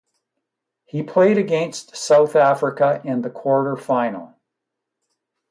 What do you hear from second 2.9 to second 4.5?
in the quarter final.